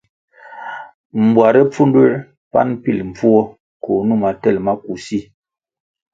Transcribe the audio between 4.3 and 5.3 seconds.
tel maku si.